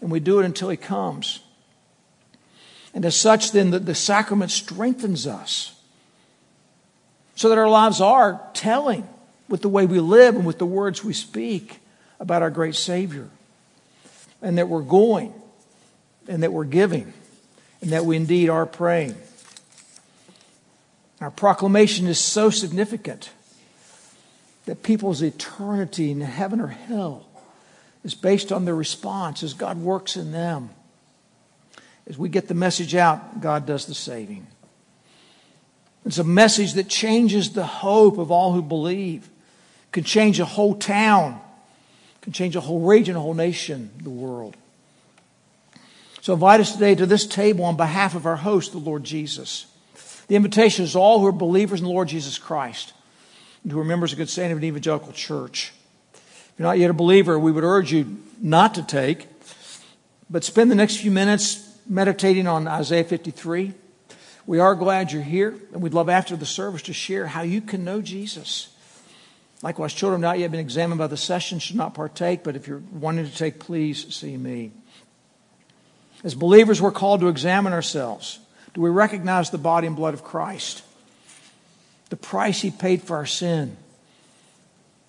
And 0.00 0.10
we 0.10 0.20
do 0.20 0.38
it 0.38 0.44
until 0.44 0.68
He 0.68 0.76
comes. 0.76 1.40
And 2.94 3.04
as 3.04 3.16
such, 3.16 3.52
then, 3.52 3.70
the, 3.70 3.78
the 3.78 3.94
sacrament 3.94 4.50
strengthens 4.50 5.26
us 5.26 5.80
so 7.34 7.48
that 7.48 7.58
our 7.58 7.68
lives 7.68 8.00
are 8.00 8.40
telling 8.54 9.08
with 9.48 9.62
the 9.62 9.68
way 9.68 9.86
we 9.86 10.00
live 10.00 10.36
and 10.36 10.44
with 10.44 10.58
the 10.58 10.66
words 10.66 11.04
we 11.04 11.12
speak 11.12 11.80
about 12.20 12.42
our 12.42 12.50
great 12.50 12.74
Savior. 12.74 13.28
And 14.42 14.58
that 14.58 14.68
we're 14.68 14.82
going 14.82 15.34
and 16.28 16.42
that 16.42 16.52
we're 16.52 16.64
giving 16.64 17.12
and 17.80 17.90
that 17.90 18.04
we 18.04 18.16
indeed 18.16 18.48
are 18.48 18.66
praying. 18.66 19.16
Our 21.20 21.30
proclamation 21.30 22.06
is 22.06 22.18
so 22.18 22.50
significant 22.50 23.30
that 24.68 24.82
people's 24.82 25.22
eternity 25.22 26.10
in 26.10 26.20
heaven 26.20 26.60
or 26.60 26.66
hell 26.66 27.26
is 28.04 28.12
based 28.12 28.52
on 28.52 28.66
their 28.66 28.74
response 28.74 29.42
as 29.42 29.54
God 29.54 29.78
works 29.78 30.14
in 30.14 30.30
them. 30.30 30.68
As 32.06 32.18
we 32.18 32.28
get 32.28 32.48
the 32.48 32.54
message 32.54 32.94
out, 32.94 33.40
God 33.40 33.64
does 33.64 33.86
the 33.86 33.94
saving. 33.94 34.46
It's 36.04 36.18
a 36.18 36.24
message 36.24 36.74
that 36.74 36.86
changes 36.86 37.54
the 37.54 37.64
hope 37.64 38.18
of 38.18 38.30
all 38.30 38.52
who 38.52 38.60
believe, 38.60 39.30
can 39.90 40.04
change 40.04 40.38
a 40.38 40.44
whole 40.44 40.74
town, 40.74 41.40
can 42.20 42.34
change 42.34 42.54
a 42.54 42.60
whole 42.60 42.80
region, 42.80 43.16
a 43.16 43.20
whole 43.20 43.32
nation, 43.32 43.88
the 44.02 44.10
world. 44.10 44.54
So 46.20 46.34
invite 46.34 46.60
us 46.60 46.74
today 46.74 46.94
to 46.94 47.06
this 47.06 47.26
table 47.26 47.64
on 47.64 47.78
behalf 47.78 48.14
of 48.14 48.26
our 48.26 48.36
host, 48.36 48.72
the 48.72 48.78
Lord 48.78 49.02
Jesus. 49.02 49.64
The 50.26 50.36
invitation 50.36 50.84
is 50.84 50.94
all 50.94 51.20
who 51.20 51.26
are 51.26 51.32
believers 51.32 51.80
in 51.80 51.86
the 51.86 51.92
Lord 51.92 52.08
Jesus 52.08 52.36
Christ 52.36 52.92
and 53.62 53.72
who 53.72 53.80
are 53.80 53.84
members 53.84 54.12
of 54.12 54.18
good 54.18 54.28
standing 54.28 54.52
of 54.52 54.58
an 54.58 54.64
evangelical 54.64 55.12
church. 55.12 55.72
If 56.14 56.52
you're 56.58 56.66
not 56.68 56.78
yet 56.78 56.90
a 56.90 56.94
believer, 56.94 57.38
we 57.38 57.52
would 57.52 57.64
urge 57.64 57.92
you 57.92 58.18
not 58.40 58.74
to 58.74 58.82
take, 58.82 59.26
but 60.30 60.44
spend 60.44 60.70
the 60.70 60.74
next 60.74 60.96
few 60.96 61.10
minutes 61.10 61.64
meditating 61.88 62.46
on 62.46 62.68
Isaiah 62.68 63.04
53. 63.04 63.72
We 64.46 64.60
are 64.60 64.74
glad 64.74 65.12
you're 65.12 65.22
here, 65.22 65.54
and 65.72 65.82
we'd 65.82 65.94
love 65.94 66.08
after 66.08 66.36
the 66.36 66.46
service 66.46 66.82
to 66.82 66.92
share 66.92 67.26
how 67.26 67.42
you 67.42 67.60
can 67.60 67.84
know 67.84 68.00
Jesus. 68.00 68.70
Likewise, 69.62 69.92
children 69.92 70.20
not 70.20 70.38
yet 70.38 70.50
been 70.50 70.60
examined 70.60 70.98
by 70.98 71.06
the 71.08 71.16
session 71.16 71.58
should 71.58 71.76
not 71.76 71.94
partake, 71.94 72.44
but 72.44 72.56
if 72.56 72.68
you're 72.68 72.82
wanting 72.92 73.28
to 73.28 73.36
take, 73.36 73.58
please 73.58 74.14
see 74.14 74.36
me. 74.36 74.70
As 76.24 76.34
believers, 76.34 76.80
we're 76.80 76.92
called 76.92 77.20
to 77.20 77.28
examine 77.28 77.72
ourselves. 77.72 78.38
Do 78.74 78.80
we 78.80 78.90
recognize 78.90 79.50
the 79.50 79.58
body 79.58 79.86
and 79.86 79.96
blood 79.96 80.14
of 80.14 80.22
Christ? 80.22 80.82
The 82.10 82.16
price 82.16 82.62
he 82.62 82.70
paid 82.70 83.02
for 83.02 83.16
our 83.16 83.26
sin? 83.26 83.76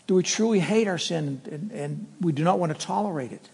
Do 0.07 0.15
we 0.15 0.23
truly 0.23 0.59
hate 0.59 0.87
our 0.87 0.97
sin 0.97 1.41
and, 1.49 1.71
and 1.71 2.07
we 2.19 2.31
do 2.31 2.43
not 2.43 2.59
want 2.59 2.77
to 2.77 2.85
tolerate 2.85 3.31
it? 3.31 3.47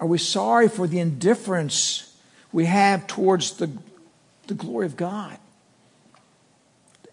Are 0.00 0.06
we 0.06 0.18
sorry 0.18 0.68
for 0.68 0.86
the 0.86 0.98
indifference 0.98 2.16
we 2.52 2.64
have 2.64 3.06
towards 3.06 3.58
the, 3.58 3.70
the 4.46 4.54
glory 4.54 4.86
of 4.86 4.96
God? 4.96 5.38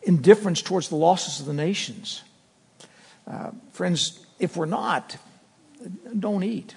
Indifference 0.04 0.62
towards 0.62 0.90
the 0.90 0.96
losses 0.96 1.40
of 1.40 1.46
the 1.46 1.54
nations? 1.54 2.24
Uh, 3.28 3.52
friends, 3.74 4.26
if 4.40 4.58
we're 4.58 4.66
not, 4.66 5.18
don't 6.18 6.44
eat. 6.44 6.76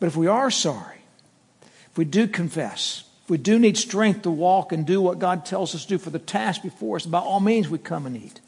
But 0.00 0.06
if 0.06 0.16
we 0.16 0.26
are 0.26 0.50
sorry, 0.50 0.98
if 1.62 1.98
we 1.98 2.04
do 2.04 2.26
confess, 2.26 3.04
we 3.28 3.38
do 3.38 3.58
need 3.58 3.76
strength 3.76 4.22
to 4.22 4.30
walk 4.30 4.72
and 4.72 4.86
do 4.86 5.00
what 5.00 5.18
God 5.18 5.44
tells 5.44 5.74
us 5.74 5.82
to 5.82 5.88
do 5.88 5.98
for 5.98 6.10
the 6.10 6.18
task 6.18 6.62
before 6.62 6.96
us, 6.96 7.06
by 7.06 7.18
all 7.18 7.40
means 7.40 7.68
we 7.68 7.78
come 7.78 8.06
and 8.06 8.16
eat. 8.16 8.40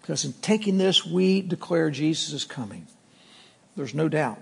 Because 0.00 0.24
in 0.24 0.34
taking 0.34 0.78
this, 0.78 1.04
we 1.04 1.40
declare 1.40 1.90
Jesus 1.90 2.32
is 2.32 2.44
coming. 2.44 2.86
There's 3.76 3.94
no 3.94 4.08
doubt. 4.08 4.38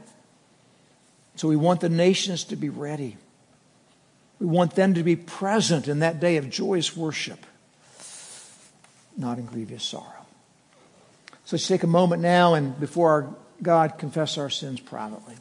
So 1.36 1.48
we 1.48 1.56
want 1.56 1.80
the 1.80 1.88
nations 1.88 2.44
to 2.44 2.56
be 2.56 2.68
ready. 2.68 3.16
We 4.38 4.46
want 4.46 4.74
them 4.74 4.94
to 4.94 5.02
be 5.02 5.16
present 5.16 5.88
in 5.88 6.00
that 6.00 6.20
day 6.20 6.36
of 6.36 6.50
joyous 6.50 6.96
worship, 6.96 7.46
not 9.16 9.38
in 9.38 9.46
grievous 9.46 9.84
sorrow. 9.84 10.26
So 11.44 11.56
let's 11.56 11.66
take 11.66 11.82
a 11.82 11.88
moment 11.88 12.20
now 12.20 12.54
and 12.54 12.78
before 12.78 13.10
our 13.10 13.34
God 13.62 13.98
confess 13.98 14.38
our 14.38 14.50
sins 14.50 14.80
privately. 14.80 15.36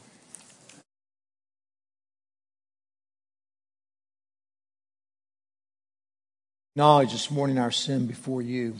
Acknowledge 6.76 7.12
this 7.12 7.30
morning 7.30 7.56
our 7.56 7.70
sin 7.70 8.08
before 8.08 8.42
you. 8.42 8.74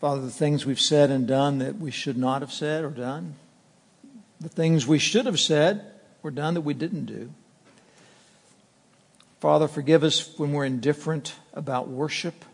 Father, 0.00 0.22
the 0.22 0.28
things 0.28 0.66
we've 0.66 0.80
said 0.80 1.08
and 1.08 1.24
done 1.24 1.58
that 1.58 1.78
we 1.78 1.92
should 1.92 2.18
not 2.18 2.42
have 2.42 2.52
said 2.52 2.82
or 2.82 2.90
done, 2.90 3.36
the 4.40 4.48
things 4.48 4.84
we 4.84 4.98
should 4.98 5.24
have 5.26 5.38
said 5.38 5.84
or 6.24 6.32
done 6.32 6.54
that 6.54 6.62
we 6.62 6.74
didn't 6.74 7.04
do. 7.04 7.30
Father, 9.38 9.68
forgive 9.68 10.02
us 10.02 10.36
when 10.36 10.52
we're 10.52 10.64
indifferent 10.64 11.36
about 11.52 11.86
worship. 11.86 12.44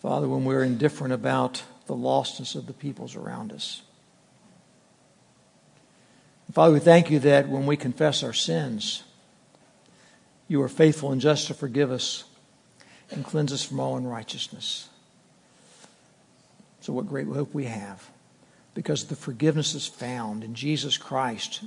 Father, 0.00 0.28
when 0.28 0.44
we're 0.44 0.62
indifferent 0.62 1.12
about 1.12 1.64
the 1.86 1.96
lostness 1.96 2.54
of 2.54 2.68
the 2.68 2.72
peoples 2.72 3.16
around 3.16 3.50
us. 3.50 3.82
Father, 6.52 6.74
we 6.74 6.78
thank 6.78 7.10
you 7.10 7.18
that 7.18 7.48
when 7.48 7.66
we 7.66 7.76
confess 7.76 8.22
our 8.22 8.32
sins, 8.32 9.02
you 10.48 10.62
are 10.62 10.68
faithful 10.68 11.12
and 11.12 11.20
just 11.20 11.46
to 11.48 11.54
forgive 11.54 11.90
us 11.90 12.24
and 13.10 13.24
cleanse 13.24 13.52
us 13.52 13.64
from 13.64 13.80
all 13.80 13.96
unrighteousness. 13.96 14.88
So, 16.80 16.92
what 16.92 17.08
great 17.08 17.26
hope 17.26 17.54
we 17.54 17.64
have 17.64 18.10
because 18.74 19.04
the 19.04 19.16
forgiveness 19.16 19.74
is 19.74 19.86
found 19.86 20.44
in 20.44 20.54
Jesus 20.54 20.98
Christ 20.98 21.62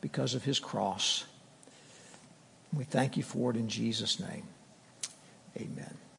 because 0.00 0.34
of 0.34 0.44
his 0.44 0.58
cross. 0.58 1.24
We 2.72 2.84
thank 2.84 3.16
you 3.16 3.22
for 3.22 3.50
it 3.50 3.56
in 3.56 3.68
Jesus' 3.68 4.20
name. 4.20 4.42
Amen. 5.56 5.96